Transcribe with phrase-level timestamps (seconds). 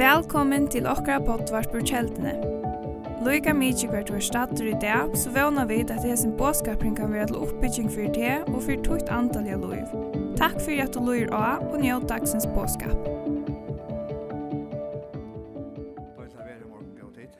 [0.00, 2.32] Velkommen til okra potvart på kjeldene.
[3.20, 7.26] Loika mykje hvert var stater i dag, så vana vid at hesen båskapring kan være
[7.28, 9.92] til oppbygging fyrir det og for tukt antall av loiv.
[10.40, 12.96] Takk for at du loir av og njød dagsens båskap.
[16.16, 17.36] Bøyla veri morgen god tid.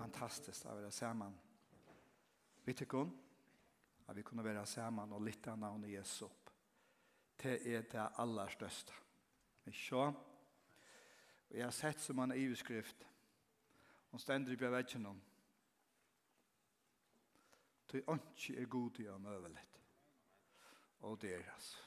[0.00, 1.36] Fantastisk av vera saman.
[2.66, 3.12] Vi tykkun
[4.10, 6.50] at vi kunne være saman og lytta navnet Jesus opp.
[7.38, 8.92] Det er det aller største.
[9.64, 10.10] Vi sjå,
[11.50, 13.06] Og jeg har sett som han i skrift.
[14.10, 15.18] Hon stender i bjavetsjen om.
[17.90, 19.80] Tøy ikke er god i han øvelet.
[21.00, 21.78] Og det er altså.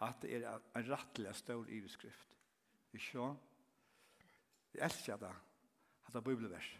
[0.00, 2.36] At det er en rattelig stor i skrift.
[2.92, 3.34] Vi så?
[4.74, 5.34] Jeg elsker det.
[6.06, 6.78] At det er bibelvers.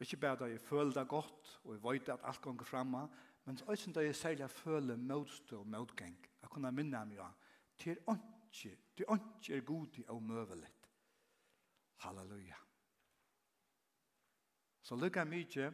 [0.00, 3.08] Ikke bare da jeg føler det godt, og jeg vet at alt går fremme,
[3.44, 6.28] men også da jeg særlig føler motstå og motgang.
[6.42, 7.32] Jeg kunne minne meg av.
[7.78, 10.88] Til ånd onki, ty onki er god i og møvelet.
[11.96, 12.56] Halleluja.
[14.82, 15.72] Så lykka mykje,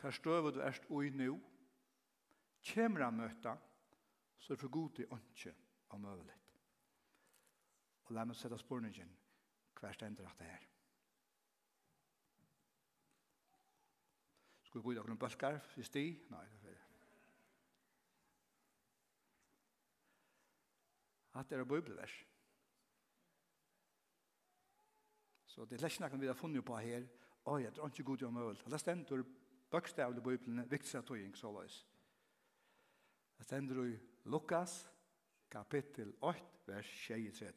[0.00, 1.38] hva støver du erst ui nu,
[2.62, 3.54] kjemra møta,
[4.38, 5.52] så er for god gudi onki
[5.88, 6.34] og møvelet.
[8.04, 9.10] Og la meg sette spurningen,
[9.78, 10.66] hver stender at det er.
[14.62, 16.04] Skal vi gå i noen bølgar, hvis de?
[16.30, 16.87] Nei, det er
[21.38, 22.14] Hatt er bibelvers.
[25.46, 27.04] Så det lesna kan vi ha funnet på her.
[27.44, 28.58] Oi, det er ikke god om møl.
[28.66, 29.22] Det stender
[29.70, 31.76] bøkstavlig bibelen, viktig tøying, så løs.
[33.38, 34.90] Det stender i Lukas,
[35.50, 37.52] kapittel 8, vers 23.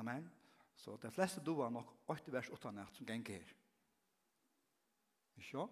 [0.00, 0.30] Amen.
[0.74, 3.52] Så de fleste doer nok 8 vers 8 natt som ganger her.
[5.36, 5.68] Ikke?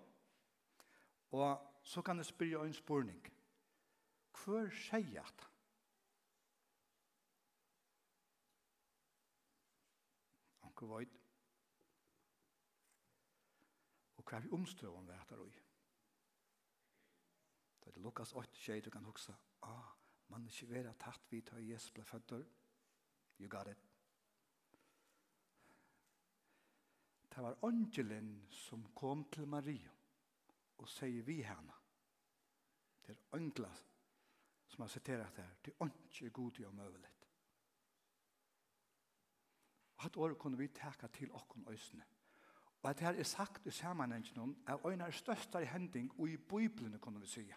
[1.33, 3.33] Og så kan jeg spørre en spurning.
[4.45, 5.54] Hvor sier jeg det?
[10.85, 11.21] onkur veit.
[14.17, 15.55] Og hva er vi omstøvende vært der ui.
[17.85, 19.91] Da det lukkes 8 tjej du kan huske, ah,
[20.29, 22.45] man er ikke vera tatt vidt av Jesus ble fødder.
[23.41, 23.91] You got it.
[27.35, 29.91] Det var angelen som kom til Maria
[30.79, 31.75] og sier vi henne.
[33.03, 33.73] Det er angela
[34.69, 37.24] som har sitterat her, det er ikke god i omøveligt
[39.99, 42.05] at året kunne vi teka til okken øysene.
[42.83, 46.37] Og at her er sagt i sammenhengen om er øyne er største hending og i
[46.37, 47.57] Bibelen kunne vi sige.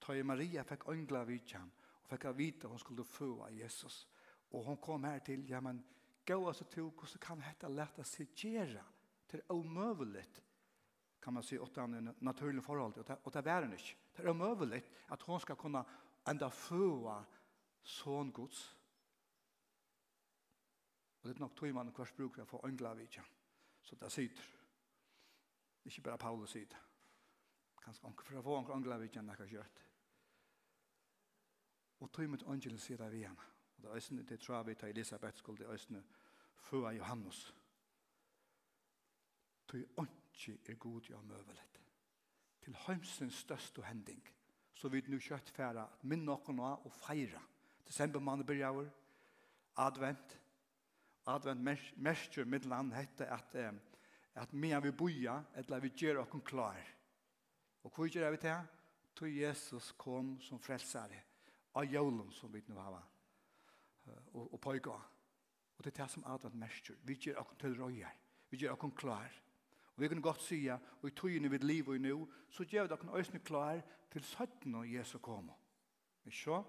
[0.00, 1.72] Tøye Maria fikk øngla vidtjen
[2.02, 4.08] og fikk av vite hun skulle få av Jesus.
[4.50, 5.84] Og hun kom her til, ja, men
[6.26, 8.84] gå oss til hvordan kan dette lette seg gjøre
[9.28, 10.24] til omøvelig
[11.20, 13.96] kan man si åttan en naturlig forhold og det, og det er hun ikke.
[14.16, 14.82] Det er omøvelig
[15.12, 15.84] at hun skal kunne
[16.28, 17.26] enda få av
[17.84, 18.62] sånn gods
[21.20, 23.22] Og det er nok tog man hver bruk for å få øngla vidtja.
[23.82, 24.46] Så det sitter.
[25.84, 26.78] Ikke bare Paulus sitter.
[27.84, 29.82] Kanskje ångla for å få ångla vidtja enn jeg gjort.
[32.00, 33.48] Og tog med øngel sier det vi henne.
[33.76, 36.02] Og det er østene, det tror jeg vi tar Elisabeth skulle det er østene,
[36.56, 37.54] før Johannes.
[39.68, 41.80] Tog øngel er god og møvelet.
[42.60, 44.22] Til heimsens største hending.
[44.74, 47.40] Så vi nu kjøtt færa, minn noen og feira.
[47.86, 48.94] Desember mannen byrjar, advent,
[49.76, 50.40] advent,
[51.30, 51.62] advent
[51.96, 53.56] merker mittlan hette at,
[54.34, 56.80] at mea vi boja, eller vi gjør okkon klar.
[57.84, 58.68] Og hva gjør vi til?
[59.20, 61.22] To Jesus kom som frelsare,
[61.76, 63.00] av jævlen som vi nu hava,
[64.32, 64.96] og, og pojka.
[65.76, 66.98] Og det er det som advent merker.
[67.04, 68.18] Vi gjør okkon til røyer,
[68.50, 69.40] vi gjør okkon klar.
[69.94, 72.88] Og vi kan godt sija, og i tøyene vi liv og i nu, så gjør
[72.88, 75.54] vi okkon klar til 17 når Jesus kommer.
[76.24, 76.62] Men så?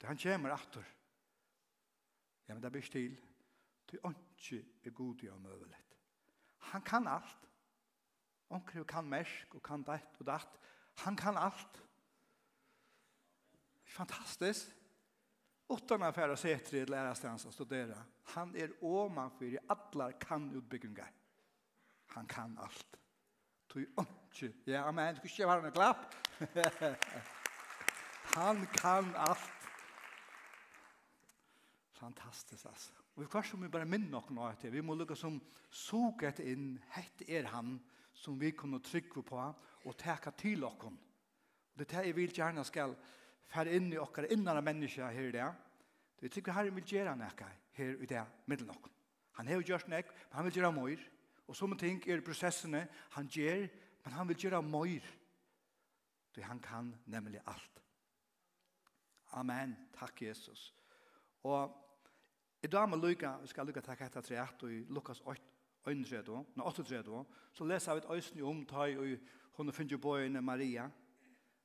[0.00, 0.86] Det han kommer atter.
[2.50, 3.12] Ja, men det blir stil.
[3.86, 5.76] Du ikke er god i omøvelig.
[6.58, 7.46] Han kan alt.
[8.50, 10.56] Onkel kan mersk og kan dett og datt.
[11.04, 11.78] Han kan alt.
[13.84, 14.66] Fantastisk.
[15.70, 18.02] Utan affärer sätter det lära sig att studera.
[18.22, 21.12] Han är er oman för i alla kan utbyggingar.
[22.06, 22.96] Han kan allt.
[23.68, 24.52] Tui onki.
[24.64, 26.14] Ja, men du ska vara en klapp.
[28.34, 29.59] han kan allt.
[32.00, 32.92] Fantastiskt alltså.
[33.14, 34.70] Och vi kvar som vi bara minner nok nå etter.
[34.70, 35.34] Vi må lukka som
[35.68, 37.74] soget inn, hett er han,
[38.16, 39.40] som vi kunne trycka på,
[39.84, 40.96] og teka til okken.
[41.76, 42.94] Det er jeg vil gjerne skal
[43.52, 45.50] fære inn i okkar innan av mennesker her i det.
[46.16, 48.96] Det er sikkert Herren vil gjøre nekka her i det, middelen okken.
[49.36, 51.04] Han har gjort nek, men han vil gjøre møyr.
[51.48, 52.86] Og som ting er prosessene
[53.18, 53.68] han gjør,
[54.04, 55.04] men han vil gjøre møyr.
[56.32, 57.84] Det han kan nemlig alt.
[59.36, 59.76] Amen.
[59.92, 60.70] Takk, Jesus.
[61.44, 61.89] Og
[62.62, 65.44] I dag med Luka, vi skal Luka takke etter tre og i Lukas 8,
[65.88, 67.20] 8, no 38,
[67.56, 70.90] så leser vi et øyne om tøy, og hun finner på øyne Maria,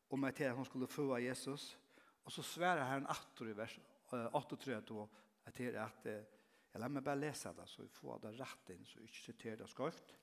[0.10, 1.80] om at hun skulle føde Jesus,
[2.24, 5.08] og så sværer Herren atter i vers 38,
[5.46, 8.72] at det er at, jeg lar meg bare lese det, så vi får det rett
[8.72, 10.16] inn, så vi ikke sitter det skarft.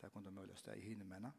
[0.00, 1.32] Det kunne mulig steg i hinne mennene.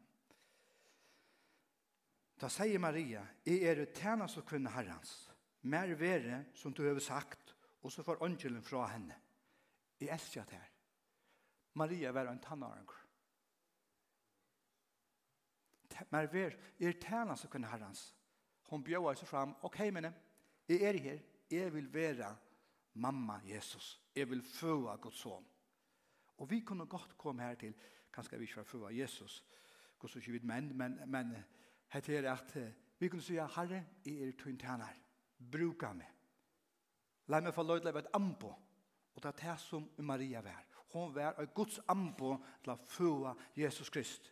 [2.40, 5.28] Da sier Maria, jeg er tjener som kunne herrens,
[5.68, 9.14] mer vere som du har sagt, Og så får ångelen fra henne.
[10.00, 10.70] Jeg elsker det her.
[11.74, 13.04] Maria var en tannarengur.
[16.10, 18.14] Men ver, er tæna som kunne herrens.
[18.62, 19.56] Hon bjøver seg fram.
[19.62, 20.04] Ok, men
[20.68, 21.18] jeg er her.
[21.50, 22.36] Jeg vil være
[22.94, 24.02] mamma Jesus.
[24.16, 25.46] Jeg vil føde Guds son.
[26.38, 27.74] Og vi kunne godt komme her til,
[28.12, 29.44] kanskje vi ikke var føde Jesus,
[29.98, 31.32] Guds ikke vidt menn, men, men
[31.88, 34.94] heter det at vi kunne si, Herre, jeg er tøyntæner.
[35.52, 36.17] Bruka meg.
[37.28, 38.54] La meg få lov til å være et ambo.
[39.14, 40.64] Og det er det som Maria var.
[40.94, 44.30] Hun var et Guds ambo til å føde Jesus Krist.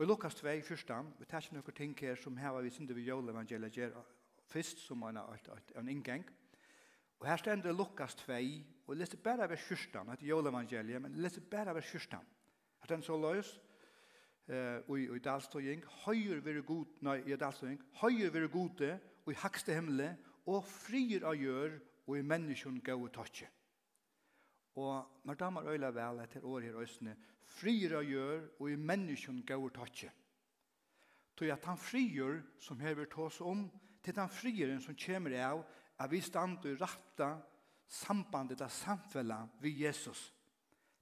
[0.00, 2.64] Og i Lukas 2, i første, vi tar ikke noen ting her som her var
[2.64, 3.98] vi synte gjør evangeliet gjør
[4.48, 5.18] først som en,
[5.76, 6.24] en inngang.
[7.20, 11.26] Og her stender Lukas 2, og jeg leser bare ved første, etter jøleevangeliet, men jeg
[11.26, 12.16] leser bare vers første.
[12.80, 13.50] Her stender så løs,
[14.50, 19.32] eh uh, i i dalstøying høyr ver god nei i dalstøying høyr ver gode og
[19.32, 20.16] i hakste himle
[20.46, 23.48] og frier av gjør og i menneskjon gau tøtje
[24.74, 29.42] Og når damer øyla vel etter år her østene, frier av gjør og i menneskjon
[29.46, 30.10] gau tøtje
[31.38, 33.70] Så at han frier som her vil tas om,
[34.02, 35.62] til den frieren som kommer av,
[35.98, 37.38] at vi stander ratta
[37.88, 40.32] sambandet av samfellet vid Jesus.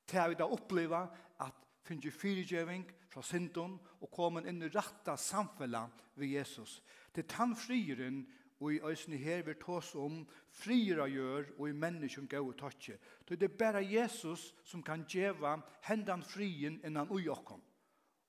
[0.06, 1.08] Til vi da opplever
[1.40, 2.84] at finner fyrtjøving,
[3.18, 6.78] fra synden og komme inn i ratta samfella ved Jesus.
[7.14, 8.20] Til tann frieren
[8.60, 10.20] og i øysene her vi tås om
[10.54, 12.98] friere gjør og i menneskjum gå og tåtje.
[13.26, 15.56] Det er bare Jesus som kan djeva
[15.88, 17.62] hendan frien innan ui okkom.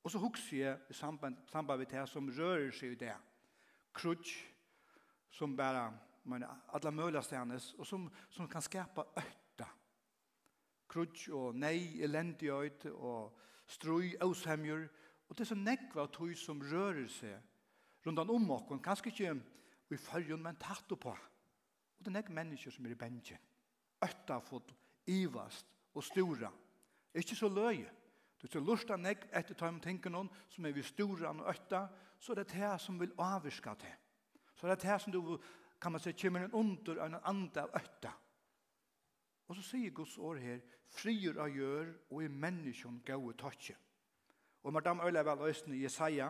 [0.03, 3.15] Og så hukser jeg i samband, samband med det som rører seg i det.
[3.93, 4.45] Krutsk
[5.29, 5.91] som bare
[6.23, 9.67] men alla möjliga stjärnes och som som kan skapa ötta.
[10.87, 13.39] Krutch och nej eländighet och
[13.69, 14.87] strøy, åshemjur,
[15.29, 19.35] og det er så nekva av tog som rører seg rundan om okken, kanskje ikke
[19.93, 21.13] i fyrjun, men tatt på.
[21.13, 23.41] Og det er nekva mennesker som er i benjen,
[24.05, 24.73] øttafot,
[25.11, 26.51] ivast og stora.
[27.13, 27.83] Ikke så løy.
[28.39, 31.87] Du er lusta nek etter ta om tenker noen som er vi stora og øtta,
[32.19, 33.97] så er det det som vil avvirska til.
[34.55, 35.37] Så er det det som du
[35.79, 38.11] kan man se kommer en under en anda av øtta.
[39.49, 40.59] Og så sier Guds år her,
[40.93, 43.73] frier av gjør og i menneskjon gode tøtje.
[44.63, 46.29] Og med dem øyler vel østene i Jesaja,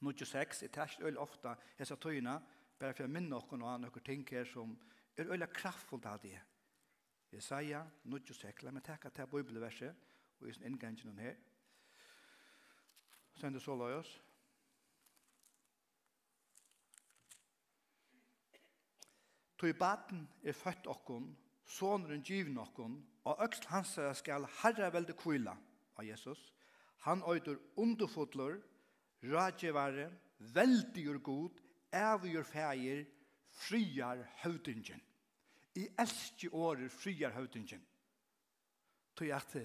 [0.00, 2.38] 96, jeg tæsj øyler ofte hese tøyene,
[2.78, 4.72] bare for jeg minner noen og noen ting her som
[5.16, 6.40] er øyler kraftfullt av det.
[7.32, 9.94] Jesaja, 96, la meg takke til bibelverset,
[10.40, 11.36] og i sin inngangen her.
[13.36, 14.16] Sender så la oss.
[19.58, 25.56] Tøy baten er født okkon, sonren giv nokkon, og øksl hans skal herre velde kvila
[25.96, 26.52] av Jesus.
[27.04, 28.60] Han øyder underfotler,
[29.22, 31.50] rådgjevare, veldigur god,
[31.92, 33.04] evigur feir,
[33.50, 35.00] friar høvdingen.
[35.74, 37.82] I elski året friar høvdingen.
[39.16, 39.56] Tog at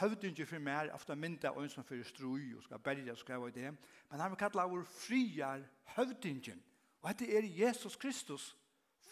[0.00, 3.48] høvdingen for meg er ofta mynda og som fyrir strui og skal berja og skal
[3.48, 3.74] i det.
[4.10, 5.64] Men han vil kalla vår friar
[5.96, 6.62] høvdingen.
[7.02, 8.56] Og dette er Jesus Kristus,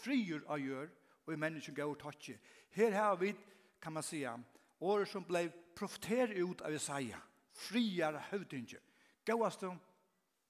[0.03, 0.89] friar av gjør,
[1.31, 2.39] og i menneskene gav tøtje.
[2.75, 3.35] Her har vi,
[3.83, 4.39] kan man säga,
[4.81, 5.47] året som ble
[5.77, 7.21] profetert ut av Isaiah,
[7.53, 8.81] friar høvdinge,
[9.25, 9.79] gavast om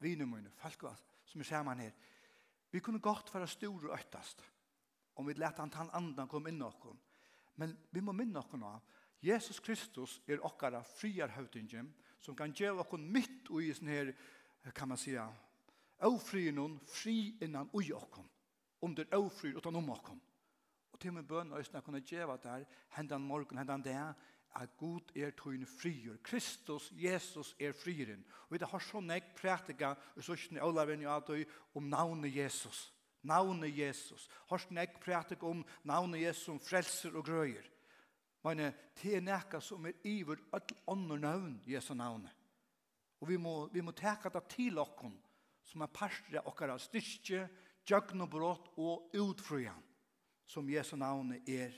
[0.01, 1.93] vinemøyne, falkvast, som er sammen her.
[2.71, 4.43] Vi kunne godt være store og øktast,
[5.17, 6.97] om vi lette han tann andan kom inn okken.
[7.57, 8.81] Men vi må minne okken av,
[9.21, 11.85] Jesus Kristus er okkara friar høvdinge,
[12.21, 14.15] som kan gjøre okken mitt og i sin her,
[14.75, 15.29] kan man säga,
[16.09, 18.25] ofri noen fri innan ui okken,
[18.81, 20.21] under ofri utan om okken.
[21.01, 24.15] Og til min bøn øyne kunne gjøre der, hendan morgen, hendan det,
[24.57, 26.17] at god er tøyne frier.
[26.23, 28.21] Kristus, Jesus er frieren.
[28.51, 32.93] Og det har sånn jeg prætika, og så kjenne Olaven og Adøy, om navnet Jesus.
[33.23, 34.29] Navnet Jesus.
[34.51, 37.65] Har sånn jeg prætika om navnet Jesus som frelser og grøyer.
[38.45, 38.67] Men
[39.01, 42.37] det er nekka som er iver all ånder navn, Jesu navnet.
[43.25, 45.17] Og vi må, vi må teka det til okken,
[45.65, 47.49] som er parstre okkar av styrke,
[47.89, 49.89] djøgn og brått og
[50.51, 51.75] som Jesu navn er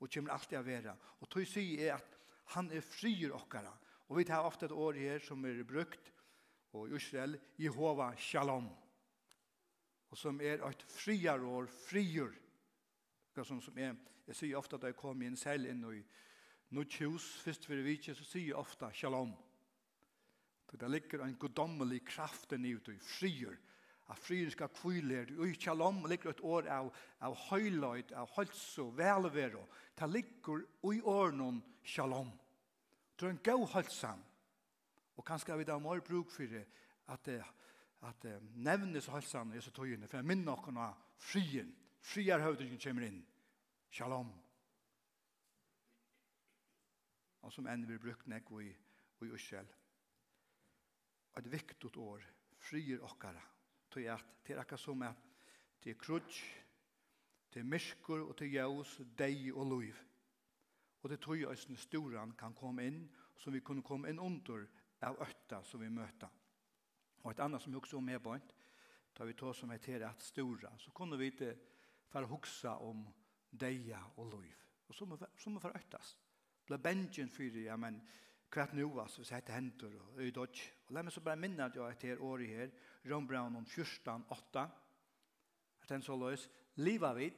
[0.00, 0.94] og kommer alltid å være.
[1.22, 2.16] Og tog sier er at
[2.56, 3.72] han er frier okkara.
[4.06, 6.12] Og vi tar ofte et år her som er brukt
[6.76, 8.66] og i Israel, Jehova Shalom.
[10.10, 12.34] Og som er et friar år, frier.
[13.36, 13.96] Som, som er,
[14.28, 16.02] jeg sier ofte at jeg kom inn selv inn i
[16.74, 19.32] Nutt hus, først for vi så sier jeg ofte Shalom.
[20.66, 23.54] Så det ligger en godommelig kraft i ute, frier.
[23.54, 23.75] Frier
[24.08, 26.92] at frien skal kvile, og i shalom ligger et år av,
[27.26, 29.66] av høyløyd, av høyls og velvære,
[29.98, 30.60] Det ligger
[30.92, 32.30] i årene shalom.
[33.16, 34.22] Det er en god hølsam.
[35.16, 36.66] Og kanskje vi da må bruk for det,
[37.08, 37.28] at,
[38.02, 41.72] at nevnes hølsam i disse tøyene, for jeg minner noen av frien.
[42.00, 43.24] Frier høvdingen kommer inn.
[43.90, 44.30] Shalom.
[47.42, 48.70] Og som enn vi brukt nek i,
[49.22, 49.68] i Israel.
[51.36, 52.22] Et viktig år,
[52.58, 53.42] frier okkara.
[53.96, 55.20] Tog at det er akkurat som at
[55.84, 56.44] det er krutsk,
[57.54, 59.94] det er myrskur og det er jævs, deg og loiv.
[61.02, 62.98] Og det tog øyne storan kan komme inn,
[63.36, 64.66] som vi kunne komme inn under
[65.00, 66.28] av øtta som vi møter.
[67.24, 68.52] Og et annet som vi også om er bort,
[69.16, 71.56] da vi tar som heter at stora, så kunne vi ikke
[72.12, 73.00] for å huske om
[73.50, 74.60] deia og loiv.
[74.88, 76.20] Og så må, vi for øktast.
[76.68, 78.02] Det ble bengen det, ja, men
[78.56, 80.72] kvart nu alltså så heter händer och i dodge.
[80.86, 82.70] Och låt mig så bara minna att jag heter här år här
[83.02, 84.70] Ron Brown om 14 8.
[85.78, 87.32] Att den så lös leva vid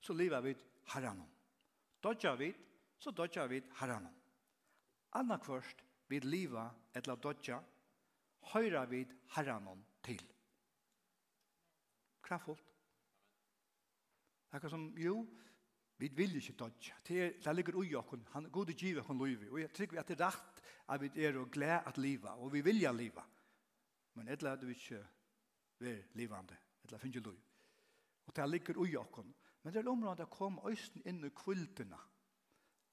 [0.00, 1.22] så leva vid Haran.
[2.00, 2.54] Dodge vid
[2.98, 4.08] så dodge vid Haran.
[5.10, 5.76] Anna först
[6.06, 7.58] vid leva eller dodge
[8.40, 10.32] höra vid Haran till.
[12.20, 12.74] Kraftfullt.
[14.50, 15.38] Akkurat som jo
[15.98, 16.94] Vi vil ikke dodge.
[17.08, 18.26] Det, er, det ligger ui okken.
[18.32, 19.50] Han god i givet okken livet.
[19.50, 22.34] Og jeg tror at det er rett at vi er og gled at liva.
[22.42, 23.24] Og vi vilja liva.
[24.14, 25.02] Men et eller annet vi ikke
[25.80, 26.54] være livande.
[26.54, 27.42] Et eller annet finner liv.
[28.26, 29.34] Og det ligger ui okken.
[29.62, 31.98] Men det er området å komme østen inn i kvultene.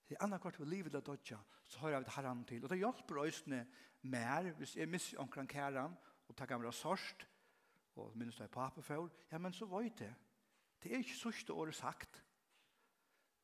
[0.10, 1.38] Det er annakvart vi livet av dodja,
[1.70, 2.64] så har jeg det herren til.
[2.64, 3.60] Og det hjelper østene
[4.10, 5.94] mer hvis jeg misser omkring kæren
[6.28, 7.28] og tar gamle sørst
[8.00, 9.10] og minnes det er papefør.
[9.32, 10.14] Ja, men så var det.
[10.84, 12.24] Det er ikke sørste året sagt.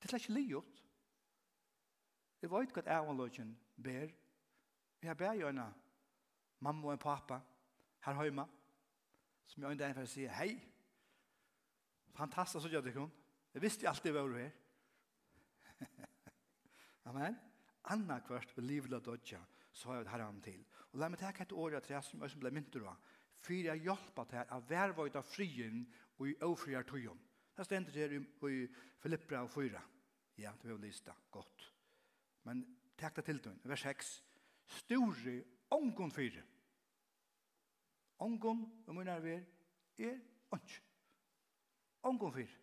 [0.06, 0.82] Det er ikke livet.
[2.42, 4.12] Jeg vet hva jeg og løgjen ber.
[5.02, 5.62] Jeg ber jo en
[6.62, 7.40] mamma og en pappa
[8.06, 8.46] her hjemme
[9.50, 10.52] som jeg ønsker for å si hei.
[12.14, 13.10] Fantastisk så gjør det kun.
[13.56, 14.54] Jeg visste alltid hva du er.
[17.10, 17.40] Amen.
[17.90, 19.42] Anna kvart vil livet la dødja,
[19.74, 20.62] så har jeg det herren til.
[20.92, 23.02] Og la meg ta et år til jeg som jeg ble mynter av.
[23.42, 25.82] Fyra jeg hjelper til å være vøyta frien
[26.20, 27.26] og i overfriar tøyen.
[27.58, 28.56] Det stender her i
[29.02, 29.82] Filippra og fyra.
[30.38, 31.14] Ja, det vil lista.
[31.32, 31.74] godt.
[32.44, 34.24] Men takk det til døgn, vers 6.
[34.66, 36.44] Stori ongon fyre.
[38.20, 39.46] Ongon, om hun er ved,
[39.98, 40.20] er
[40.52, 40.82] onk.
[42.04, 42.62] Ongon fyre.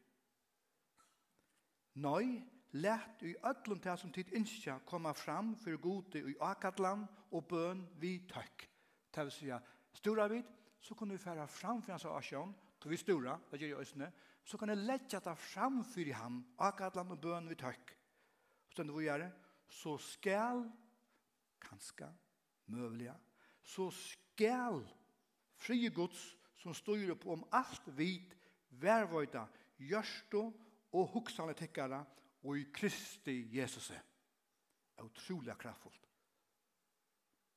[1.95, 2.41] Nøy,
[2.73, 7.83] lett i öllum til som tid innskja koma fram fyrir gode i akatlan og bøn
[8.00, 8.69] vi tøkk.
[9.12, 9.59] Det vil sija,
[9.93, 10.45] stora vid,
[10.81, 14.09] så kunne vi færa fram fyrir hans asjon, tog vi stora, det gjør jeg òsne,
[14.44, 17.94] så kan jeg letja det fram for ham, akkurat land og bøn vi tøkk.
[18.75, 19.28] Så det vi gjør?
[19.68, 20.64] Så skal,
[21.61, 22.08] kanskje,
[22.66, 23.14] møvelige,
[23.62, 24.82] så skal
[25.62, 26.20] frie gods
[26.62, 28.34] som styrer på om alt vid,
[28.82, 29.46] vervøyda,
[29.78, 30.42] gjørstå
[30.92, 32.02] og huksane tekkara
[32.42, 33.88] og i Kristi Jesus.
[33.88, 36.08] Det er utrolig kraftfullt.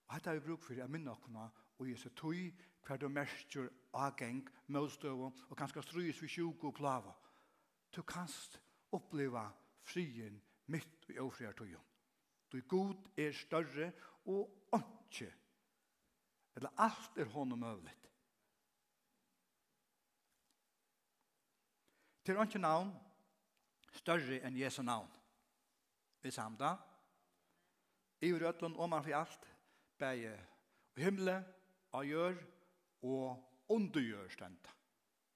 [0.07, 1.25] Og dette har vi brukt for å minne oss
[1.79, 7.13] og Jesu tog hver du merker ageng, møtstøvum og kanskje strys vi sjuk og plava.
[7.95, 8.59] Du kanst
[8.93, 9.47] oppleva
[9.85, 10.37] frien
[10.71, 11.81] mitt i ofriartøyen.
[12.51, 13.91] Du god er større
[14.25, 15.31] og ikke.
[16.55, 18.09] Eller alt er honom møvlet.
[22.25, 22.89] Til ikke navn,
[23.93, 25.11] større enn Jesu navn.
[26.23, 26.71] Vi samda,
[28.25, 29.43] i rødlund, om man for alt,
[29.97, 30.33] bæge
[30.95, 31.35] og himle,
[31.91, 32.39] og gjør,
[33.05, 34.73] og undergjør stenda.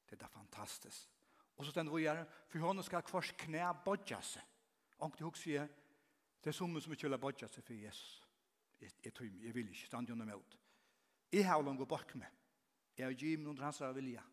[0.05, 1.09] Det er da fantastisk.
[1.57, 4.43] Og så stender vi gjerne, for hånden skal kvars knæ bodja seg.
[4.99, 5.67] Og til hos sier,
[6.39, 8.21] det er som som ikke vil bodja seg for Jesus.
[8.79, 10.57] Jeg, jeg, jeg, jeg vil ikke stande under meg ut.
[11.31, 12.31] Jeg har langt bak meg.
[12.97, 14.23] Jeg har givet under hans vilja.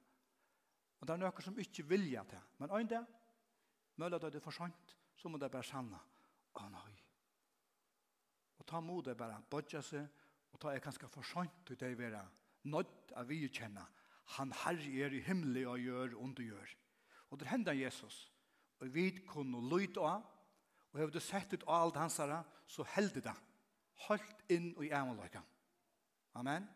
[1.01, 2.41] Og det er noen som ikke vilja til.
[2.59, 3.03] Men øyne det,
[3.97, 5.99] møller det er for sant, så må det bare sanna.
[6.57, 6.95] Å nei.
[8.57, 10.07] Og ta mod det bare, bodja seg,
[10.53, 12.23] og ta er kanskje for sant til det å være
[12.67, 13.85] nødt av vi kjenne
[14.35, 16.71] han herre er i himmelig og gjør og gjør.
[17.31, 18.33] Og det hender Jesus,
[18.81, 20.25] og vi kunne lytte av,
[20.93, 23.35] og har du sett ut alt hans herre, så held det,
[24.07, 25.43] holdt inn i ævnløyga.
[26.37, 26.67] Amen.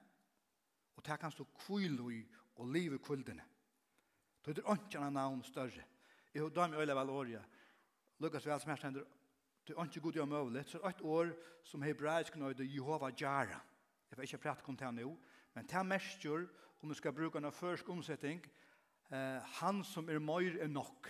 [0.97, 2.21] Og det kan stå kvile i,
[2.61, 3.45] og liv i kvildene.
[4.45, 5.85] Det er ikke noen navn større.
[6.33, 7.57] Jeg har dømme øyne vel året.
[8.21, 9.05] Lukas vel som hender,
[9.67, 10.65] det er ikke god gjør møvelig.
[10.69, 11.33] Så er et år
[11.65, 13.61] som hebraisk nøyde Jehova Jara.
[14.11, 15.13] Jeg vet ikke prate kom til nå,
[15.55, 16.47] Men det mestjer,
[16.83, 18.41] om du skal bruka en førsk omsetting,
[19.11, 21.09] eh, han som er møyr er nok.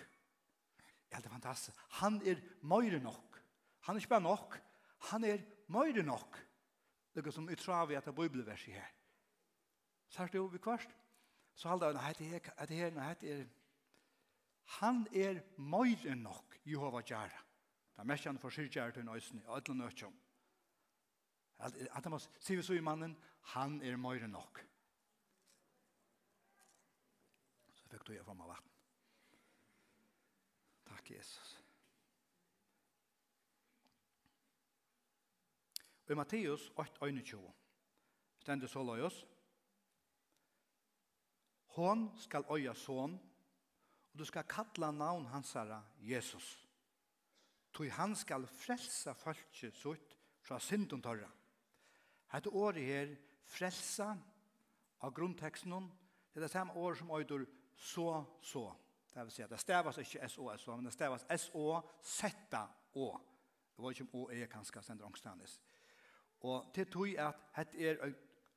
[1.12, 1.76] Ja, det er fantastisk.
[2.00, 3.42] Han er møyr er nok.
[3.80, 4.61] Han er ikke bare nok,
[5.11, 6.38] han er møyr er nok.
[7.14, 8.90] Det er som i travi at det er bibelverset her.
[10.09, 10.97] Sørst jo, vi kvart.
[11.54, 13.47] Så halda han, hette er, hette her, hette her,
[14.78, 17.42] han er møyr er nok, Jehova Gjara.
[17.94, 19.99] Det er mest han for syrkjæret til nøysene, og et eller annet
[21.61, 23.17] At han sier vi så i mannen,
[23.55, 24.62] han er mer nok.
[27.76, 28.76] Så fikk du jeg fram meg vatten.
[30.90, 31.57] Takk, Jesus.
[36.07, 37.45] Og i Matteus 8,21
[38.40, 39.21] stendur så løyos.
[41.76, 43.12] Hon skal øya son,
[44.12, 46.57] og du skal kalla navn hansara Jesus.
[47.73, 51.29] Toi han skal frelsa folket sutt fra synden tørra.
[52.30, 53.16] Hette året her,
[53.50, 54.14] frelsa,
[55.00, 55.88] av grunnteksten,
[56.30, 58.70] det er det samme året som øyder så, så.
[59.14, 63.06] Det vil si at det stavas ikke S-O-S-O, men det stavas S-O-Z-O.
[63.76, 65.60] Det var ikke om O-E kanskje, sender ångstanis.
[66.40, 67.99] Og til tog at hette er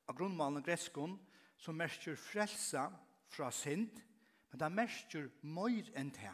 [0.07, 1.15] av grunnmalen greskon,
[1.57, 2.89] som merker frelsa
[3.31, 4.01] fra synd,
[4.51, 6.31] men det merker møyr enn det.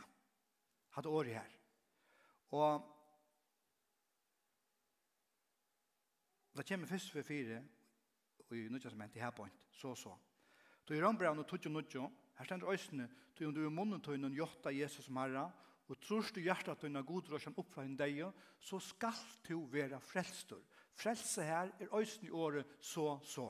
[0.98, 1.52] Hatt året her.
[2.52, 2.84] Og
[6.60, 7.62] Og det kommer først for fire,
[8.50, 10.12] og i nødvendig som hent her point, så så.
[10.90, 14.70] Du i tog og nødvendig, her stender øsene, du om du er munnen tøynen jotta
[14.70, 15.52] Jesus som herre,
[15.88, 18.20] og trus du hjertet tøynen god råsjen opp fra henne deg,
[18.60, 19.16] så skal
[19.48, 20.60] du være frelstor.
[21.00, 23.48] Frelse her er øsene i året, så så.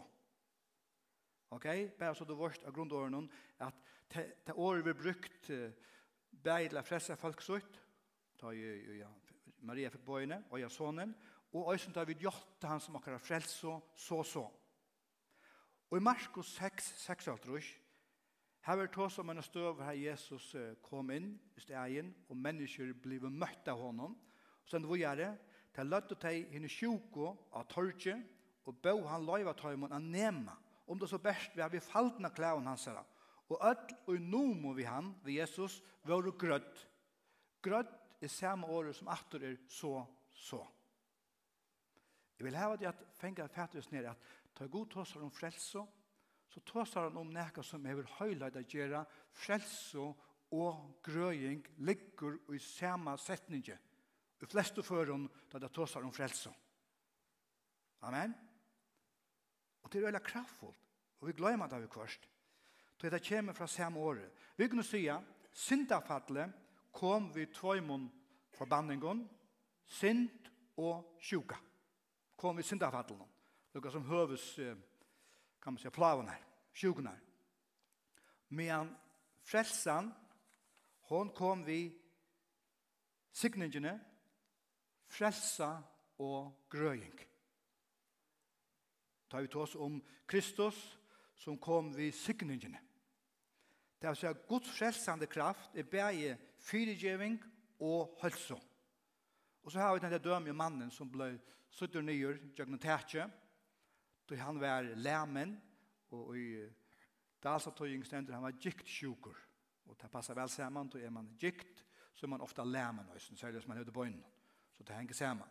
[1.49, 1.65] Ok,
[1.97, 3.25] bare så du vårt av grunnårene,
[3.57, 3.73] at
[4.13, 5.49] det året vi brukt
[6.29, 7.81] bare til å frelse folk sutt,
[8.37, 9.09] ta jo
[9.65, 11.17] Maria fikk bøyene og jeg sonen,
[11.53, 14.45] og øysen da vi gjøtte han som akkurat frelse, så så.
[15.89, 17.69] Og i Markus 6, 6 alt rus,
[18.61, 23.31] her var det som en støv her Jesus kom inn i stegen, og mennesker ble
[23.31, 24.13] møtt av honom.
[24.13, 25.31] Og sen var det,
[25.73, 28.19] til løtte og henne sjuko av torget,
[28.65, 30.53] og bø han løyva tøymon av nema,
[30.85, 33.01] om det så best vi har vi faltna klæven hans her.
[33.49, 36.83] Og ødel og nomo vi han, vi Jesus, var grødd.
[37.61, 40.61] Grødd er samme året som atter er så, så.
[42.39, 45.83] Jeg vil hava det at fengar fætus ned at ta god tåsar om frelso,
[46.47, 49.03] så tåsar han om nekka som hever høylaid a gjerra
[49.35, 50.13] frelso
[50.55, 53.75] og grøying ligger i samme setninge.
[54.39, 56.53] De fleste føren da det tåsar om frelso.
[58.07, 58.33] Amen.
[59.83, 60.85] Og det er veldig kraftfullt.
[61.19, 62.23] Og vi glemmer det vi kvørst.
[62.95, 64.31] Så det kommer fra samme året.
[64.55, 66.55] Vi kunne si at syndafattlet
[66.95, 68.07] kom vi tvøymon
[68.55, 69.27] forbanningen,
[69.85, 70.47] synd
[70.77, 71.59] og sjuka
[72.39, 73.27] kom i syndafallen.
[73.73, 74.55] Lukka som høves,
[75.61, 77.09] kan man säga, plaven her, sjuken.
[78.47, 78.95] Men
[79.43, 80.13] frälsan,
[81.01, 81.91] hon kom vi
[83.31, 83.99] signingene,
[85.07, 85.83] frelsa
[86.17, 87.19] og grøying.
[89.29, 90.97] Ta vi oss om Kristus
[91.35, 92.79] som kom vi signingene.
[93.99, 97.35] Det er å si at Guds frelsande kraft er bæge fyrigjeving
[97.83, 98.61] og hølsom.
[99.63, 101.37] Og så har vi denne dømme mannen som blev
[101.69, 103.29] suttur nyer jagna tætje,
[104.25, 105.61] då han var lämen
[106.11, 106.69] og i
[107.43, 109.35] dalsatøying stendur han var gikt sjukur.
[109.85, 113.21] Og det passar vel saman, då er man gikt så er man ofta lämen og
[113.21, 114.23] så som man høyde boin.
[114.73, 115.47] Så det hänger saman.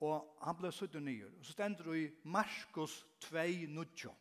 [0.00, 1.30] Og han blev suttur nyer.
[1.38, 4.14] Og så stendur i Markus 2, nudjo.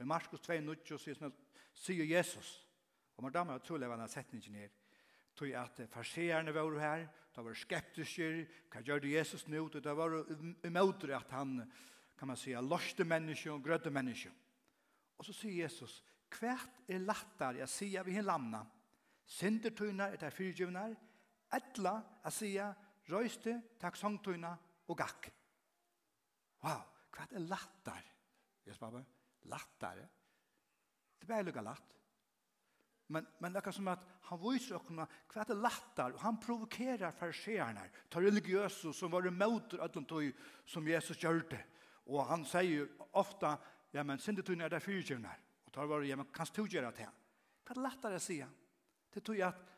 [0.00, 2.68] I Markus 2, nudjo sier, Jesus,
[3.16, 4.68] og man damer tror trolig var han setningen her,
[5.40, 8.28] tog at farseerne var her, det var skeptiske,
[8.70, 10.18] hva gjør det Jesus nå, det var
[10.66, 11.62] imøter at han,
[12.18, 14.32] kan man säga, lorste mennesker og grødde mennesker.
[15.16, 16.02] Og så sier Jesus,
[16.36, 18.60] hvert er lattar, jeg sier vi hin lamna,
[19.24, 20.96] syndertøyna er der fyrtjøvnar,
[21.56, 21.94] etla,
[22.26, 22.74] jeg sier,
[23.10, 24.52] røyste, takk sangtøyna
[24.90, 25.30] og gakk.
[26.66, 26.84] Wow,
[27.16, 28.04] hvert er lattar,
[28.66, 29.00] Jesus, pappa,
[29.48, 30.04] lattar,
[31.20, 31.99] det er bare lukka latt,
[33.10, 37.16] Men, men det er som at han viser åkna hva det lattar, og han provokerer
[37.18, 40.28] fariseerne, tar religiøse som var møter ötlom tog
[40.68, 41.56] som Jesus gjør.
[42.06, 42.86] Og han sier
[43.18, 43.56] ofta,
[43.90, 46.92] ja, men sindet du nær det fyrtjøvner, Og tar var, ja, men kan du gjøre
[46.94, 47.08] det?
[47.66, 48.48] Hva det lattar jeg sier?
[49.10, 49.70] Det tog at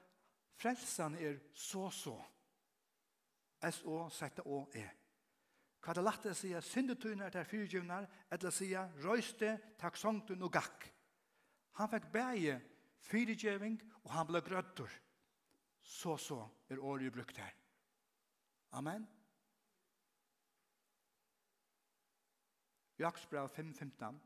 [0.57, 2.19] frelsen er så-så.
[3.63, 4.85] S-O-Z-O-E.
[5.83, 6.95] Hva det lattar jeg sier?
[6.95, 10.89] du nær det fyrtjøvner, eller sier, røyste, takk, sangtun og gakk.
[11.81, 12.61] Han fikk bæge
[13.09, 14.91] fyrigjeving, og han ble grøttur.
[15.83, 16.39] Så, så
[16.71, 17.55] er året brukt her.
[18.73, 19.07] Amen.
[22.99, 24.19] Jaksbrev 5.15,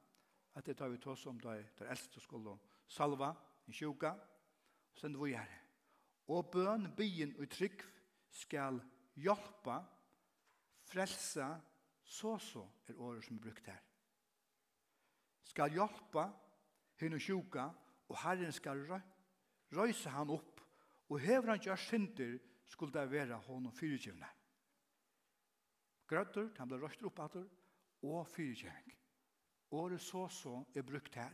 [0.54, 2.58] at det tar vi tås om det er eldste skulle
[2.88, 3.32] salva,
[3.66, 4.12] en sjuka,
[4.92, 5.52] og sende vi her.
[6.28, 7.82] Og bøn, byen og trygg
[8.30, 8.80] skal
[9.16, 9.80] hjelpa,
[10.86, 11.48] frelsa,
[12.04, 13.82] så så er året som er brukt her.
[15.42, 16.28] Skal hjelpa,
[17.00, 17.70] henne sjuka,
[18.08, 18.84] og Herren skal
[19.74, 20.60] røyse han opp,
[21.08, 24.26] og hever han gjør synder, skulle det være honom fyrirgivne.
[26.06, 27.46] Grøtter, han ble røyst opp atter,
[28.02, 28.94] og fyrirgivning.
[29.70, 31.32] Året så så er brukt her,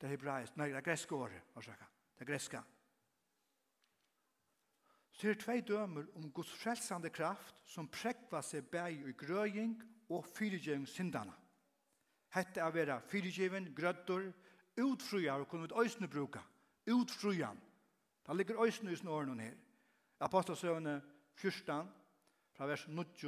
[0.00, 1.88] det hebraisk, nei, det greske året, hva sier
[2.20, 2.60] det greske.
[5.12, 9.74] Så er tvei dømer om Guds frelsande kraft som prekva seg bæg i grøying
[10.08, 11.34] og fyrirgivning syndana.
[12.32, 16.40] Hette er vera fyrirgivning, grøtter, grøtter, utfrujar og kunne vi øysene bruka,
[16.86, 17.60] utfruan.
[18.26, 19.54] Det ligger øysene i snåren her.
[20.20, 21.02] Apostelsøvne
[21.34, 21.88] 14,
[22.52, 23.26] fra vers 90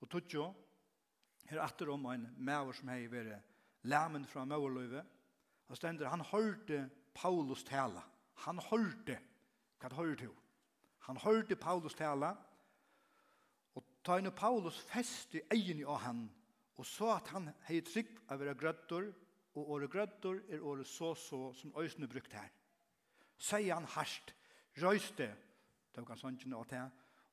[0.00, 0.54] og 20,
[1.48, 3.40] her atter om en maver som hei vere
[3.82, 5.02] lamen fra maverløyve,
[5.68, 8.02] og stender, han hørte Paulus tala.
[8.44, 9.18] Han hørte,
[9.80, 10.34] hva det hørte jo.
[11.08, 12.34] Han hørte Paulus tala,
[13.74, 16.26] og ta inn Paulus fest i egen i han,
[16.76, 19.08] og så at han hei trygg av å være grøttor,
[19.54, 22.48] og året grødder er året så så som øysene brukt her.
[23.36, 24.34] Sier han harsht,
[24.80, 25.28] røyste,
[25.92, 26.82] det var sånn og det,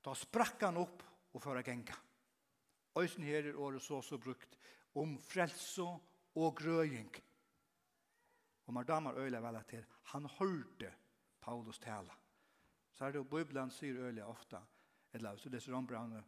[0.03, 1.03] da sprakk han opp
[1.34, 1.95] og fører genga.
[2.99, 4.58] Øysen her er året så så brukt
[4.95, 5.86] om frelse
[6.36, 7.12] og grøying.
[8.65, 10.91] Og man damer øyla vel til, han hørte
[11.41, 12.12] Paulus tale.
[12.93, 14.60] Så er det jo Bibelen sier øyla ofta,
[15.13, 16.23] eller så leser Rombrane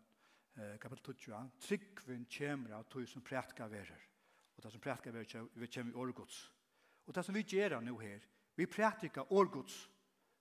[0.55, 4.10] eh, kapitel 20, tryggvinn kjemra av tog som prætka verer
[4.61, 6.51] og det som prædikar vi kjem i årgods.
[7.07, 8.19] Og det som vi gjør nå her,
[8.55, 9.89] vi prædikar årgods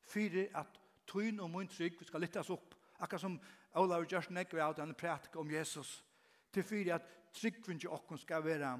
[0.05, 2.75] fyrir at tøyn og mun trygg skal lyttes opp.
[3.01, 3.41] Akkurat som
[3.81, 6.05] Olav Gjørsen Ekve av denne prædikar om Jesus.
[6.53, 8.75] Til fyrir at tryggvinn til okkon skal være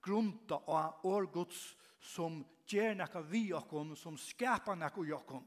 [0.00, 5.44] grunta av årgods som gjer nekka vi okkon, som skapar nekka i okkon.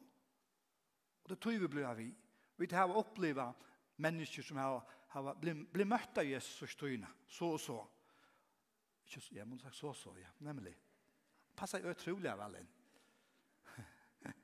[1.23, 2.11] Og det tøy vi blir av vi.
[2.57, 3.49] Vi tar oppleva
[3.97, 7.79] mennesker som har, har blitt møtt av Jesus tøyna, så og så.
[9.09, 10.75] Ikke så, jeg må sagt så så, ja, nemlig.
[11.57, 12.59] Passer jo utrolig av alle.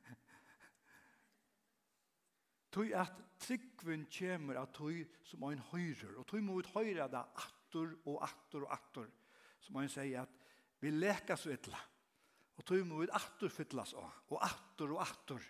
[2.73, 3.13] Tøy at
[3.45, 8.23] tryggven kjemur av tøy som ein høyrer, og tøy må ut høyre da attor og
[8.25, 9.05] attor og attor,
[9.61, 10.33] som ein sier at
[10.81, 11.77] vi leker så etla,
[12.57, 15.45] og tøy må ut attor fytlas av, og attor og attor.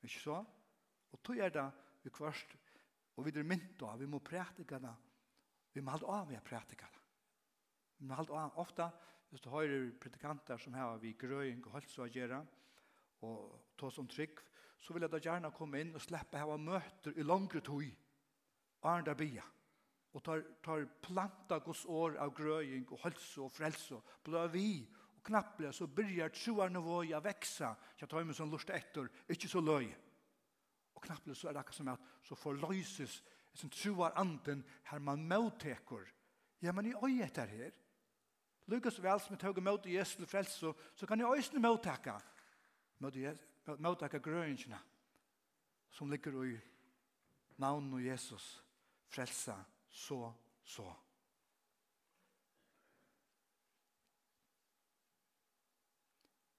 [0.00, 0.38] Ikke så?
[1.12, 1.68] Og tøy er det
[2.06, 2.56] vi kvarst,
[3.18, 4.96] og vi er mynt av, vi må prætika det,
[5.76, 6.97] vi må halde av vi prætika det.
[7.98, 8.90] Men halt ofta,
[9.30, 12.40] hvis du høyrer predikanter som har vi grøying og holdt så å gjøre,
[13.26, 14.40] og ta som trygg,
[14.78, 17.86] så vil jeg da gjerne komme inn og slippe hava møter i langre tog,
[18.86, 19.42] Arne Bia,
[20.14, 24.68] og tar, tar planta gos år av grøying og hølse og frelse, blå vi,
[25.16, 29.50] og knapple, så byrjar troarne våre å vekse, så tar meg som lust etter, ikke
[29.50, 29.90] så løy.
[30.94, 33.18] Og knapple så er det akkurat som at så forløses,
[33.58, 36.06] som troar anden her man møteker.
[36.62, 37.74] Ja, men i øyet er her,
[38.68, 42.14] Lukas vel som jeg tog imot i Jesu frelse, så, kan jeg øyne mottakke
[43.78, 44.78] mottakke grønnsene
[45.90, 46.56] som ligger i
[47.56, 48.64] navnet av Jesus
[49.08, 49.54] frelse
[49.88, 50.32] så,
[50.64, 50.88] så.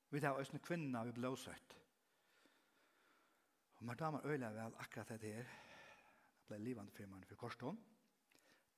[0.10, 1.76] Vi tar øyne kvinner vi blåsøtt.
[3.80, 5.44] Og man damer øyler vel akkurat det her.
[5.46, 7.78] Det ble livende firmaen for korstånd.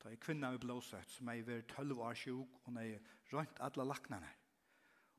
[0.01, 2.97] Da er kvinna vi blåsøtt, som er ved 12 år sjuk, og er
[3.33, 4.29] rundt alle laknene.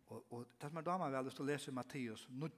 [0.07, 2.51] Og, og det som er damer vel, hvis du leser Mattias 9,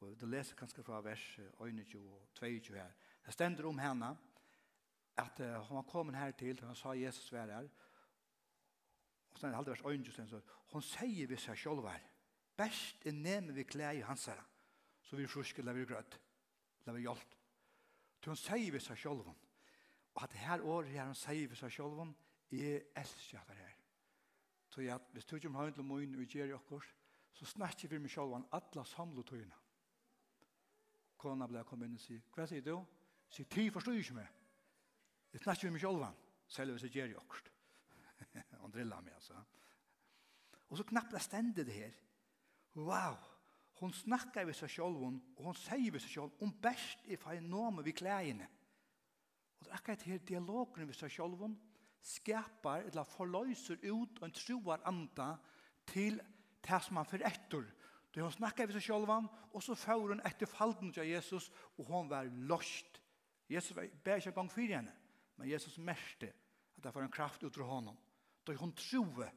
[0.00, 1.22] og du leser kanskje fra vers
[1.60, 2.90] 21 og 22 her,
[3.24, 4.10] det stender om henne,
[5.18, 7.68] at uh, hun var kommet her til, hun sa Jesus vær her,
[9.30, 10.40] og så er det halvdje vers 21, så,
[10.72, 12.06] hun sier vi seg selv her,
[12.58, 14.42] best er nemme vi klær i hans her,
[15.02, 16.20] så vi frusker, la vi grøtt,
[16.86, 17.34] la vi hjelp.
[18.22, 19.30] Så hun sier vi seg selv
[20.18, 22.08] Og at det her året her han sier for seg selv om,
[22.50, 23.74] jeg elsker det her.
[24.68, 26.80] Så jeg, hvis du ikke har en til min og gjør det
[27.32, 29.54] så snakker vi med selv om alle samlet tøyene.
[31.16, 32.74] Kona ble kommet inn og sier, hva sier du?
[33.30, 34.34] Sier, ti forstår ikke meg.
[35.32, 37.54] Jeg snakker vi med selv om, selv om jeg gjør det akkurat.
[38.64, 39.38] Han drillar meg altså.
[40.68, 41.94] Og så knappt det stendet det her.
[42.74, 43.22] Wow!
[43.78, 47.16] Hon snakkar vi seg selv om, og hon sier vi seg selv om best i
[47.16, 48.48] fenomen vi klægene.
[49.58, 51.56] Og det er akkurat her dialogen vi seg selv om
[52.04, 55.32] skapar eller forløser ut en troar anda
[55.88, 56.20] til
[56.64, 57.66] det som han får etter.
[58.14, 61.50] Det hun snakker vi seg selv om, og så får hun etter falden til Jesus,
[61.76, 63.00] og hon var løst.
[63.48, 64.94] Jesus var bare ikke gang for henne,
[65.36, 66.32] men Jesus merkte
[66.76, 67.96] at det var en kraft ut fra honom.
[68.46, 69.28] Da hon troe,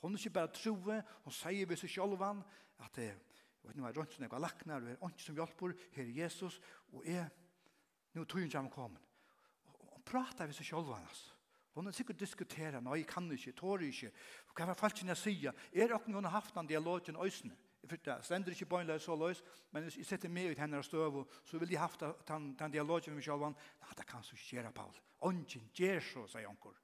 [0.00, 2.44] hon er ikke bare troe, hon sier vi seg selv om
[2.80, 3.12] at det
[3.60, 6.04] Og nu er rundt som jeg har lagt nær, og er ikke som hjelper, her
[6.04, 6.60] er Jesus,
[6.92, 7.28] og är
[8.14, 9.00] nu tog hun ikke han kommer
[10.10, 11.34] pratar vi så själva alltså.
[11.72, 14.10] Hon har sikkert diskuteret, nei, jeg kan ikke, tårer ikke,
[14.58, 15.66] hva var falt sin jeg sier?
[15.70, 17.56] Er det hun har haft en dialog til Jeg øsne?
[17.88, 19.42] det, stender ikke bøgnla så løs,
[19.72, 22.74] men hvis jeg setter meg ut henne og støv, så vil jeg haft den, den
[22.74, 23.56] dialogen med sjølvan.
[23.80, 24.98] Nei, det kan så ikke gjøre, Paul.
[25.30, 26.76] Ongen gjør så, sier onker.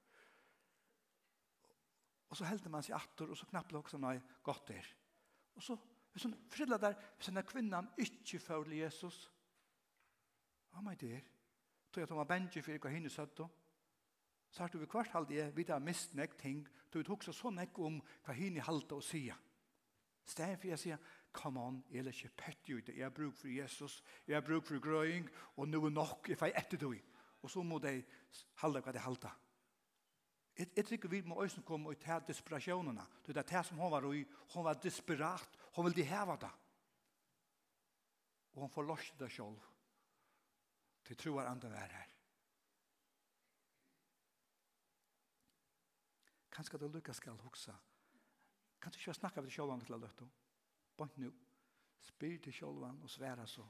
[2.29, 4.89] Og så helder man seg atter, og så knapper også, nei, godt der.
[5.55, 5.77] Og så,
[6.13, 9.27] hvis hun friller der, hvis denne kvinnan ikke følger Jesus,
[10.71, 11.33] hva er det der?
[11.97, 13.45] tog jeg tog meg bensje for hva henne søtte.
[14.53, 16.59] Så har du ved hvert halde jeg, vi har mist nek ting,
[16.91, 19.33] tog jeg tog så nek om hva henne halte å sige.
[20.27, 20.99] Stedet for jeg sier,
[21.33, 24.67] come on, jeg er ikke pett ut, jeg har bruk for Jesus, jeg har bruk
[24.67, 26.91] for grøying, og nå er nok, jeg får etter du.
[27.41, 27.95] Og så må de
[28.61, 29.31] halde hva de halte.
[30.57, 33.07] Jeg, jeg tror vi må også komme og ta desperasjonene.
[33.25, 34.21] Det er det som hun var i,
[34.53, 36.53] hun var desperat, hun ville heve det.
[38.53, 39.57] Og hun forløste det selv.
[41.07, 42.09] Til tro er andre är här.
[46.51, 47.75] Kanske det lykkes skal huxa.
[48.81, 50.27] Kan du snakke snacka vid til å lötto?
[50.97, 51.31] Bant nu.
[51.99, 53.69] Spyr till självan och svära så.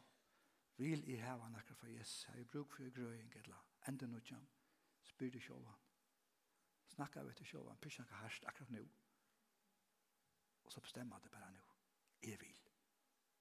[0.76, 2.26] Vill i häva nackar för Jesus.
[2.28, 4.47] Jag har bruk för gröjning eller Enda noe jam.
[5.04, 5.80] Spyr till självan.
[6.88, 7.78] Snacka vid till självan.
[7.78, 8.89] Pyrsna ikke härst akkurat nu.
[10.63, 11.62] Och så bestämma det bara nu.
[12.19, 12.69] Jag vill.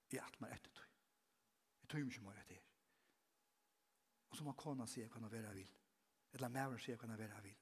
[0.09, 0.85] Jag atmar etter tog.
[1.81, 2.66] Jeg tog ikke mer etter.
[4.29, 5.69] Og så må kona si hva han vera vil.
[6.33, 7.55] Eller mævren si hva han vera vil.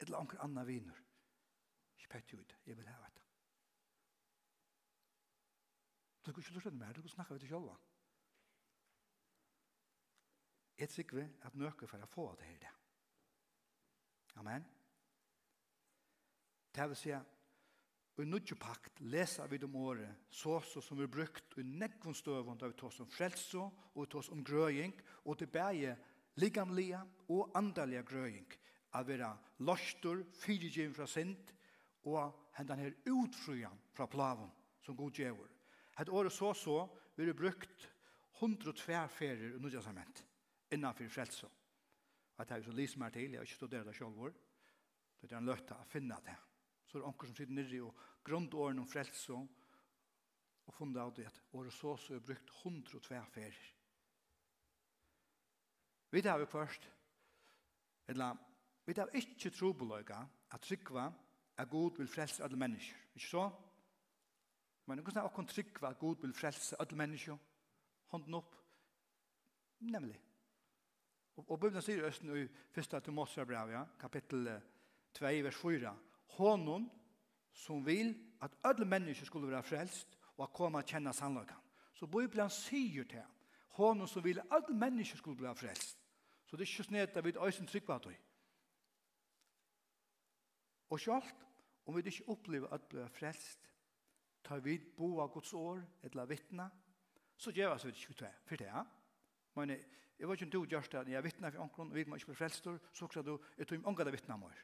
[0.00, 1.00] Eller anker anna viner.
[1.96, 3.22] Ikke pett ut, jeg vil ha det.
[6.22, 7.74] Du kan ikke lortet mer, du kan snakke vi til sjolva.
[10.78, 12.70] Jeg trykker at nøkker for å få det her det.
[14.40, 14.64] Amen.
[16.72, 17.38] Det vil si at
[18.12, 22.14] Og i nødje pakt leser vi om året, så så som vi brukt i nekvun
[22.14, 24.92] støvund, da vi tås om frelse, og vi tås om grøying,
[25.24, 25.96] og til bæge
[26.40, 28.48] likamliga og andaliga grøying,
[28.92, 29.32] av vera
[29.64, 31.52] lostur, fyrirgjum fra sint,
[32.08, 34.50] og hendan her utfrujan fra plavun
[34.82, 35.48] som god djevor.
[35.96, 37.88] Het året så så vil det brukt
[38.40, 40.24] 102 ferier i Nudja Sament
[42.36, 44.32] Og det er jo så lyser meg til, jeg har ikke studeret det selv vår,
[45.20, 46.34] det er en løtta å finne det.
[46.86, 51.30] Så er det som sitter nirri og grunnåren om frelse og funnet av det.
[51.52, 53.81] Året så så er brukt 102 ferier.
[56.12, 56.90] Vi tar vi først,
[58.08, 58.36] eller
[58.84, 60.18] vi tar ikke trobeløyga
[60.52, 61.06] at trykva
[61.56, 62.96] er god vil frelse alle mennesker.
[63.14, 63.50] Ikke så?
[64.86, 67.36] Men hvordan er åkken trykva at god vil frelse alle mennesker?
[68.12, 68.56] Hånden opp.
[69.80, 70.20] Nemlig.
[71.36, 72.44] Og, og Bibelen sier Østen i
[72.76, 72.98] 1.
[73.04, 74.50] Timotsia brev, ja, kapittel
[75.16, 75.94] 2, vers 4.
[76.36, 76.90] Hånden
[77.52, 81.60] som vil at alle mennesker skulle være frelst og at komme og kjenne sannløkene.
[81.94, 83.34] Så Bibelen sier til ham,
[83.80, 86.01] hånden som vil at alle mennesker skulle være frelst
[86.52, 88.16] Så det er ikke snedet at vi er øysen trygg av det.
[90.92, 91.30] Og selv
[91.86, 93.70] om vi ikke opplever at vi er frelst,
[94.44, 96.66] tar vi bo av Guds år, eller vittne,
[97.36, 98.34] så gjør vi ikke det.
[98.44, 98.82] For det, ja.
[99.54, 102.04] Men jeg vet ikke om du gjør det, når jeg vittner for omkron, og vi
[102.04, 104.62] må ikke bli frelst, så sier du, jeg tror ikke det vittner mer.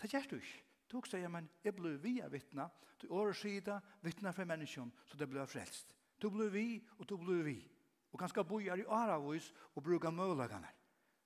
[0.00, 0.64] Det gjør du ikke.
[0.88, 5.20] Du sier, men jeg ble vi av vittne, du året sida vittner for mennesken, så
[5.20, 5.92] det ble frelst.
[6.16, 7.60] Du ble vi, og du ble vi.
[8.08, 10.79] Og kanskje bo i åravås, og bruke mølagene.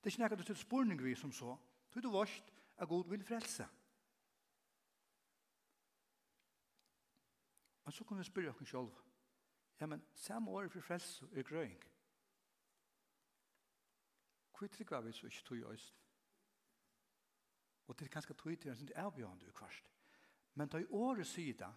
[0.04, 1.54] Det er ikke nekka du til spurning vi som så.
[1.94, 3.68] Du er du varst at god vil frelse.
[7.84, 8.92] Men så kan vi spørre oss selv.
[9.80, 11.80] Ja, men samme året for frelse er grøying.
[14.58, 16.00] Hvor trygg vi så ikke tog i øysten?
[17.86, 19.90] Og det er ganske tog til en sin avbjørende ukvarst.
[20.54, 21.72] Men da i året sida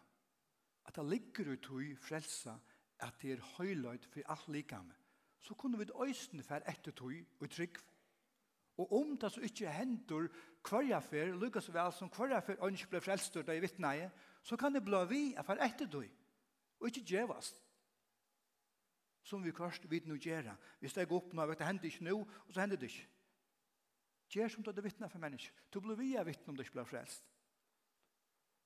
[0.85, 2.59] at det ligger ut i frelse
[2.99, 4.95] at det er høyløyd for alt likame,
[5.39, 7.96] så kunne vi det øysten for etter tog og trygg for
[8.77, 10.27] Og om det så ikke hender
[10.63, 14.11] kvarjafer, lukkast vel som kvarjafer og ikke ble frelster da i vittneie,
[14.43, 16.03] så kan det bli vi for etter du,
[16.79, 17.63] og ikke djevast.
[19.27, 20.55] Som vi kvarst vid nu gjøre.
[20.79, 23.07] Hvis det går opp nå, vet det hender ikke nå, og så hender det ikke.
[24.29, 25.65] Gjør som du hadde vittnet for mennesker.
[25.73, 27.25] Du blå vi at om du ikke ble frelst.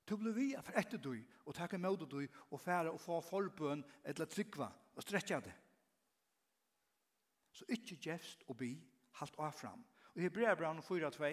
[0.09, 3.21] Du blå vi at for etter du, og takke med du, og fære og få
[3.21, 5.53] forbøn, eller tryggva, og stretja det.
[7.51, 8.73] Så ikke gjevst og bi,
[9.19, 9.83] halt av fram.
[10.15, 11.25] Og Hebreabran 4.2,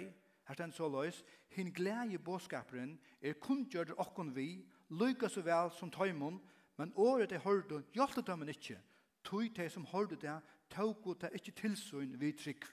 [0.49, 5.91] her stendt så løs, «Hin glæge båskaperen er kundgjørd okkon vi, lykka så vel som
[5.91, 6.41] tøymon,
[6.77, 8.79] men året er hørdu, hjalte tøymen ikke,
[9.25, 10.39] tøy te som hørdu det,
[10.71, 12.65] tøyko te ikke tilsyn vi trygg».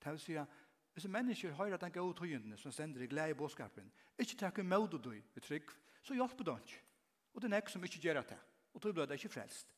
[0.00, 0.48] Det vil si at
[0.92, 5.10] hvis mennesker hører den gode tøyene som stender i glæge båskaperen, ikkje takke møyde du
[5.10, 5.70] vi trygg,
[6.02, 6.82] så hjelper det ikke.
[7.34, 8.38] Og det er nek som ikke gjør det,
[8.74, 9.74] og tøy blir det ikke frelst.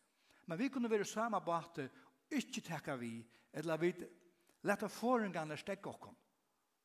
[0.47, 1.91] Men vi kunne være samme bate,
[2.31, 3.93] ikke takke vi, eller vi
[4.63, 6.17] Leta forengene stekke okkom.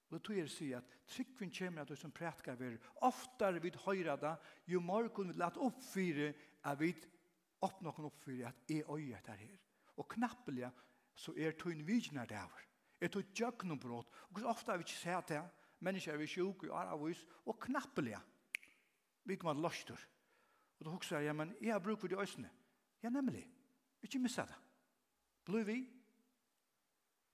[0.07, 3.75] Og det tog er si at tryggvinn kommer at du som prætkar vi oftar vid
[3.83, 4.35] høyra da,
[4.65, 6.29] jo morgon vi leta oppfyre
[6.63, 6.93] at vi
[7.61, 9.57] oppnå kan oppfyre at jeg øye etter her.
[9.97, 10.69] Og knappelig
[11.17, 12.63] så er tøyn vignar der.
[13.01, 13.23] Er tøy
[13.81, 14.07] brot.
[14.31, 15.43] Og så ofta har vi ikke sett det.
[15.79, 18.17] Mennesker er vi sjuk og er avvis Og knappelig
[19.23, 20.07] vi kommer løster.
[20.79, 22.49] Og då husker jeg, ja, men jeg har bruk for de øsene.
[23.03, 23.49] Ja, nemlig.
[24.01, 24.55] Ikke missa det.
[25.45, 25.96] Blir vi?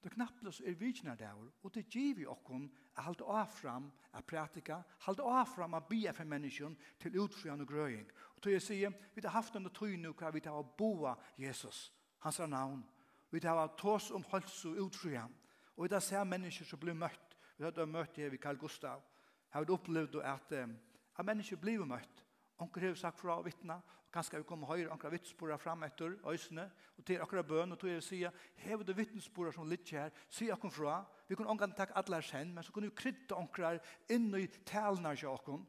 [0.04, 4.82] Det knapples er vidjene der, og det gir vi okkon å halde avfram av pratika,
[5.06, 8.10] halde avfram a bia for menneskjen til utfrian og grøying.
[8.36, 11.86] Og til jeg sier, vi har haft en tøy nu hva vi har boa Jesus,
[12.20, 12.84] hans navn.
[13.32, 15.32] Vi har tås om hals og utfrian.
[15.78, 17.38] Og vi har sett mennesker som blir møtt.
[17.58, 19.02] Vi har møtt her ved Carl Gustav.
[19.50, 22.23] Har opplevd at, at mennesker blir møtt.
[22.62, 25.84] Onker har sagt fra og vittna, og kanskje vi kommer høyre, onker har vittnesporer fram
[25.88, 28.20] etter øysene, og til akkurat bøn, og til å si,
[28.62, 32.28] hever du vittnesporer som litt her, si akkurat fra, vi kunne omgang takk alle her
[32.28, 33.80] sen, men så kunne vi krydde onker
[34.14, 35.66] inn i talene til onker,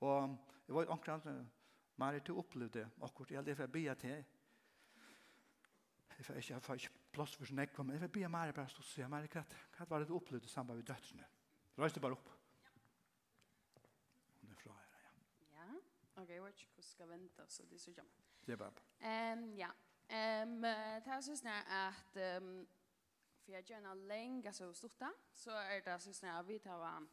[0.00, 1.46] og det var onker han,
[1.98, 4.24] Mari, du opplevde akkurat, jeg lever bia til,
[6.18, 8.70] jeg får ikke, jeg får ikke plass for sin ekvam, jeg vil bia Mari bare
[8.70, 11.26] stå og si, Mari, hva var det du opplevde sammen med døttene?
[11.86, 12.37] det bare opp.
[16.18, 18.24] Ok, jeg vet ikke hvordan jeg skal vente, så det er så jammer.
[18.46, 18.72] Det er bare.
[19.32, 19.70] Um, ja.
[20.08, 22.48] Um, det er sånn at, um,
[23.44, 26.82] for jeg gjør noe lenge så stort da, så er det sånn at vi tar
[26.96, 27.06] um,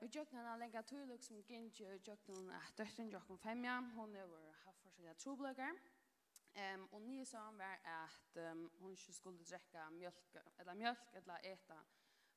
[0.00, 3.78] Vi gjør noe lenge tog, liksom Ginji og gjør noen at døtteren gjør noen femja,
[3.98, 5.84] hun er vår haft forskjellige troblegger.
[6.58, 11.10] Um, og nye sa han var at um, hun ikke skulle drekke mjölk, eller mjölk,
[11.20, 11.82] eller äta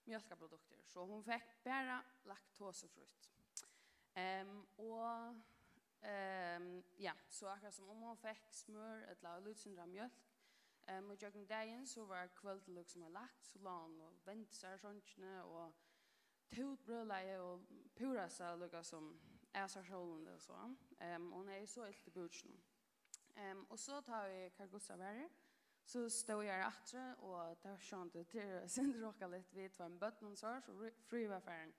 [0.05, 3.31] mjölkprodukter Så hun fikk bare laktosefrukt.
[4.13, 5.35] Ehm och
[6.01, 10.13] ehm ja, så akkurat som om hon fick smör ett lag lutsindra mjölk.
[10.85, 14.53] Ehm och jag dagen så var kväll till som har lagt så lång och vänt
[14.53, 15.73] så här såntne och
[16.49, 17.61] totbröla och
[17.95, 19.19] pura så lukka som
[19.53, 20.75] är så sjön och så.
[20.99, 22.61] Ehm och nej så ett butchen.
[23.35, 25.29] Ehm och så tar vi Kargosa värre.
[25.83, 29.89] Så stod jag efter och det var skönt att det synd råkade lite vid två
[29.89, 31.73] bötten så så fri var färden.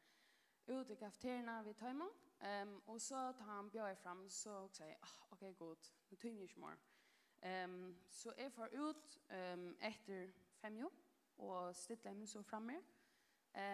[0.67, 2.11] Ut i kafeterierna vid Taiman.
[2.43, 5.79] Um, och så tar han bjöd fram så och säger, oh, okej okay, god,
[6.09, 7.65] nu tynger jag inte mer.
[7.65, 10.93] Um, så jag får ut um, efter fem jobb
[11.37, 12.83] och stilla mig så framme.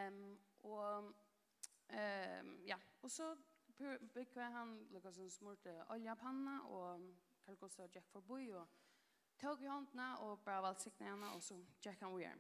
[0.09, 0.99] Um, och
[1.89, 3.37] um, ja, och så
[4.15, 7.01] bygger han lukas en smurte oljapanna och
[7.45, 8.69] Carl Gustaf Jack förbi och
[9.37, 12.39] tog i håndna och bara valsigna henne och så Jack han vidare.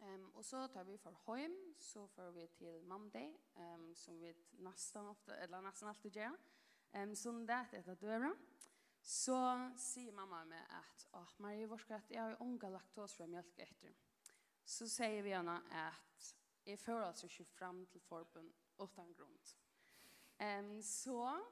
[0.00, 3.94] Ehm um, och så tar vi för hem så får vi till Monday ehm um,
[3.94, 6.36] som vi nästan ofta eller nästan alltid gör.
[6.92, 8.36] Ehm um, det efter dörren.
[9.00, 13.30] Så säger mamma med att åh oh, Marie var ska jag har ånga laktos från
[13.30, 13.94] mjölk efter.
[14.64, 19.40] Så säger vi henne att är för alltså ju fram till förbund utan grund.
[20.38, 21.44] Ehm um, så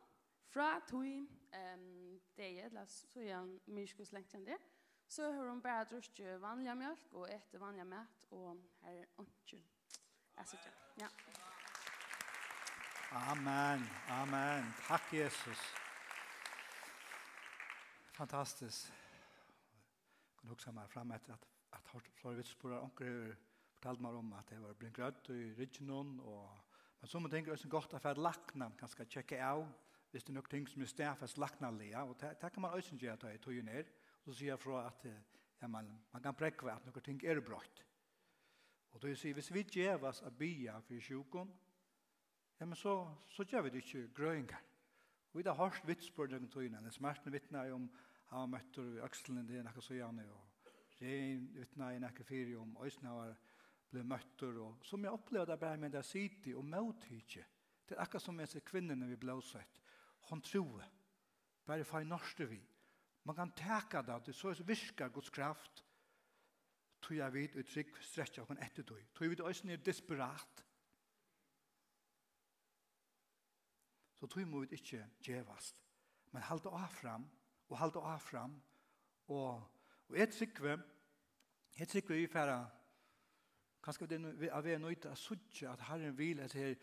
[0.47, 4.59] fra tui ehm um, det är så jag mycket slängt det.
[5.07, 9.65] Så har hon bara druckit vanlig mjölk och äter vanlig mat og her er ånden.
[10.37, 10.59] Jeg.
[11.01, 11.09] Ja.
[13.13, 14.75] Amen, amen.
[14.89, 15.61] Takk, Jesus.
[18.13, 18.89] Fantastisk.
[18.89, 23.35] Jeg kan huske meg frem etter at, at flere vitsporer anker
[23.77, 26.51] fortalt meg om at jeg var blitt grøtt i ryggen og
[27.03, 29.65] Men så må jeg tenke også godt at jeg lakna kan skal tjekke av
[30.13, 32.97] hvis det er noen ting som er stedfest lakna lia og det kan man også
[32.97, 33.91] gjøre at jeg tog ned
[34.25, 37.41] og så sier jeg fra at ja, man, man kan prekve at noen ting er
[37.43, 37.83] brått
[38.93, 41.53] Og då sier, hvis vi djevas a bia for sjukon,
[42.61, 44.63] ja, men så, så gjør vi det ikke grøyngar.
[45.33, 47.89] Vi har hørt vitspård om tøyna, den smerten vittna om
[48.29, 52.25] han var møttur i økselen det er nekka så gjerne, og rein vittna i nekka
[52.25, 53.35] fyri om øysna var
[53.93, 57.45] ble møttur, og som jeg opplevde bare med det siti og møthytje,
[57.89, 59.81] det er akka som jeg ser kvinnerne vi blåsett,
[60.31, 60.87] hon troe,
[61.67, 62.61] bare fai norste vi,
[63.29, 65.85] man kan teka det, det så virkar Guds kraft,
[67.03, 69.01] tog jeg vidt og trygg stretja okken etter tog.
[69.15, 70.65] Tog vidt også er desperat.
[74.21, 75.83] Så tog må vi ikke djevast.
[76.33, 77.25] Men halte av fram,
[77.69, 78.55] og halte av fram,
[79.29, 79.63] og,
[80.09, 80.61] og jeg trygg
[81.79, 82.59] jeg trygg vi færa,
[83.83, 86.75] kanskje det er vi er nøyt av suttje at Herren vil at her,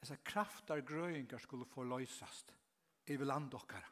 [0.00, 2.52] disse kraftar grøyngar skulle få løysast
[3.06, 3.88] i land okkara.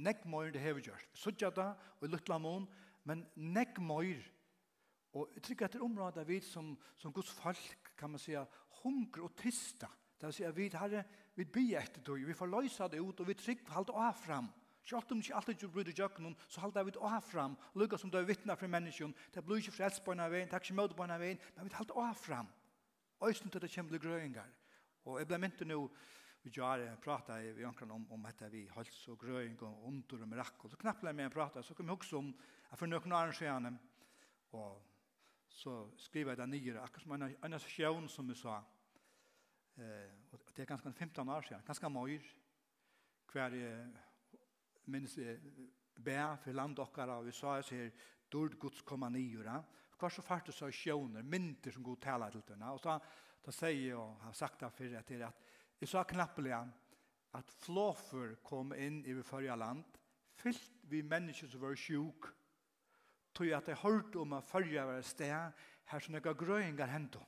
[0.00, 1.16] Nekk møyr det hever gjørst.
[1.18, 2.66] Suttja da, og i luttla mån,
[3.04, 4.22] men nekk møyr
[5.12, 8.44] Og jeg tror at det er området vi som, som Guds folk, kan man säga,
[8.82, 9.86] hunger og tista.
[10.20, 11.04] Det vil si at vi, har
[11.34, 14.50] vi blir etter tog, vi får løse det ut, og vi trygg holder av fram.
[14.84, 17.56] Selv om ikke alltid du bryr jøkken, noen, så holder vi av fram.
[17.74, 20.48] Lukka som du er vittna for menneskene, det blir ikke frelst på en av veien,
[20.48, 22.48] det er ikke møte på en av veien, men vi holder av fram.
[23.24, 24.52] Øysten til det kommer til grøyngar.
[25.04, 25.80] Og jeg ble mynt nå,
[26.42, 30.22] vi gjør det, pratet vi omkring om, om dette vi hals og grøyng og ondur
[30.24, 30.70] og mirakel.
[30.70, 32.30] Så knappt jeg med å prate, så kom jeg også om,
[32.70, 33.74] jeg for noen arrangerende,
[34.56, 34.89] og
[35.50, 38.60] så skriver jeg det nye, akkurat som en, en sjøvn som vi sa,
[39.76, 42.20] eh, og det er ganske 15 år siden, ganske mye,
[43.30, 43.90] hver jeg
[44.90, 45.16] minnes
[46.00, 47.90] be for land dere, og vi sa jeg sier,
[48.30, 49.58] dord Guds komma nyere,
[50.00, 52.96] hver så fart du sa sjøvner, mynter som god taler til denne, og så
[53.40, 56.54] da sier jeg, og har sagt det før etter, at jeg sa knappelig
[57.36, 59.84] at flåfer kom inn i vi førre land,
[60.40, 62.28] fyllt vi mennesker som var sjuk,
[63.40, 65.32] tog at jeg hørte om at følge var et sted
[65.90, 67.18] her som jeg grøyngar hendte.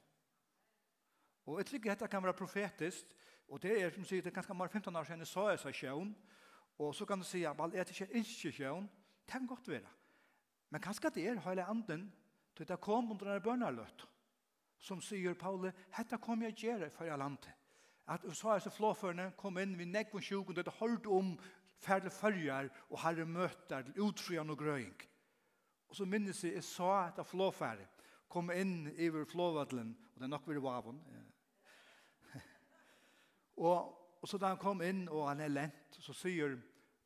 [1.46, 3.06] Og jeg tror dette kan være profetisk,
[3.48, 5.58] og det er som sier, det er ganske mange 15 år siden jeg så jeg
[5.58, 6.16] sa sjøen,
[6.78, 8.90] og så kan du si at jeg er ikke ikke sjøen,
[9.24, 9.88] det kan godt være.
[10.70, 12.12] Men kanskje det er hele anden,
[12.56, 14.06] til det kom under denne bønnerløtt,
[14.78, 17.50] som sier Paule, dette kom jeg gjøre for jeg landet.
[18.08, 21.38] At så er så flåførende, kom inn, vi nekk på sjukken, det er hørt om
[21.78, 25.11] ferdelig følger og herre møter til utfrian og grøying.
[25.92, 27.84] Og så minnes jeg, jeg sa etter flåfære,
[28.32, 31.02] kom inn i flåvadlen, og det er nok ved vaven.
[33.68, 36.56] og, og så da han kom inn, og han er lent, så sier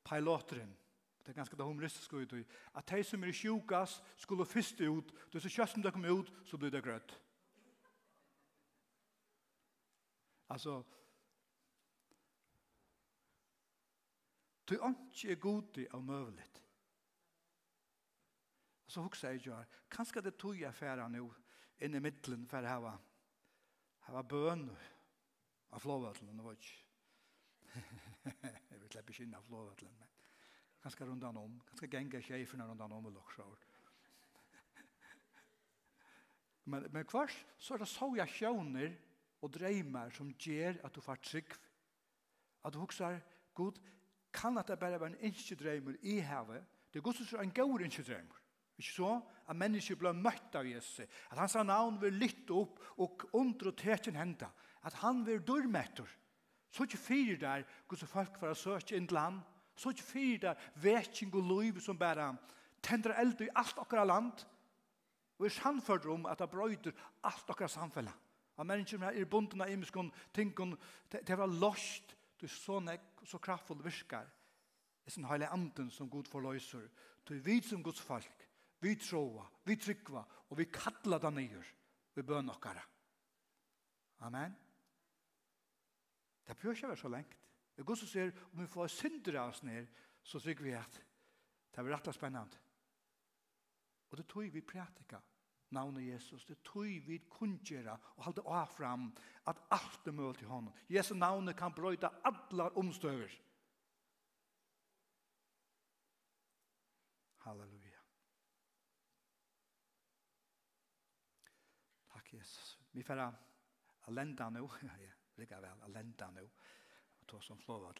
[0.06, 0.70] piloteren,
[1.18, 2.34] det er ganske det humoristiske ut,
[2.78, 6.54] at de som er sjukas skulle først ut, og så kjøsten de kom ut, så
[6.54, 7.16] blir det grøtt.
[10.46, 10.84] Altså,
[14.68, 16.55] Du ikke er god til å møvelet.
[18.86, 19.56] Og så hugsa jeg jo,
[19.90, 21.34] kanskje det tog jeg færa nå,
[21.82, 22.98] inn i middelen for å hava,
[24.06, 24.70] hava bøn
[25.74, 26.76] av flåvattelen, det var ikke.
[28.70, 30.08] jeg vil slippe ikke inn av flåvattelen, men
[30.84, 33.44] kanskje han om, kanskje genga rundt han om og loksa
[36.70, 38.90] men, men kvars, så er det så jeg sjøvner
[39.42, 41.50] og dreimer som gjør at du får trygg.
[42.64, 43.18] At du hugsa,
[43.54, 43.78] god,
[44.32, 47.44] kan at det bare være en innskje dreimer i havet, det er god som er
[47.44, 48.45] en gaur innskje dreimer.
[48.76, 49.10] Ikke så?
[49.48, 51.06] At mennesker ble møtt av Jesus.
[51.30, 54.50] At hans navn vil lytte opp og undre teken henda.
[54.84, 56.08] At han vil dørmetter.
[56.70, 59.40] Så ikke fyrer der Guds folk for å søke inn til han.
[59.76, 62.34] Så ikke fyrer der veking og liv som bare
[62.84, 64.44] tender eld i alt akkurat land.
[65.38, 68.24] Og er sannført om at det brøyder alt akkurat samfunnet.
[68.56, 70.78] At mennesker er bunden av imenskene, tingene,
[71.12, 72.14] det var lost.
[72.36, 74.28] Det er så nekk, så kraftfull virkar.
[75.00, 76.84] Det er sånn heilig anden som Gud forløser.
[77.24, 78.45] Det er vi som Guds folk
[78.80, 81.72] vi troa, vi trykva, og vi kalla det nyer,
[82.14, 82.82] vi bøn okkara.
[84.26, 84.54] Amen.
[86.46, 87.38] Det bør ikke være så lengt.
[87.76, 89.88] Det går så sier, om vi får syndere av oss ned,
[90.24, 91.00] så tykker vi at
[91.72, 92.62] det er rett og spennende.
[94.10, 95.18] Og det tog vi prætika,
[95.76, 99.10] navnet Jesus, det tog vi kunngjera og halde av fram
[99.50, 100.72] at alt er mølt i honom.
[100.88, 103.34] Jesu navnet kan brøyta allar omstøver.
[107.44, 107.75] Halleluja.
[112.96, 113.20] Vi får
[114.08, 114.70] alenda nå.
[114.82, 116.44] Jeg ligger vel alenda nå.
[117.20, 117.92] Og tog som slår.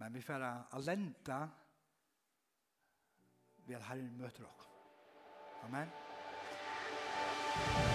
[0.00, 0.42] Men vi får
[0.74, 1.38] alenda
[3.66, 4.66] ved at Herren møter oss.
[5.62, 5.88] Amen.
[7.60, 7.89] Amen.